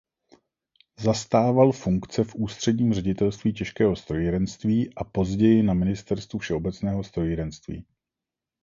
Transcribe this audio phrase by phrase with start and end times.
[0.99, 7.85] Zastával funkce v Ústředním ředitelství těžkého strojírenství a později na ministerstvu všeobecného strojírenství.